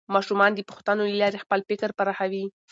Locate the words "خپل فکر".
1.43-1.89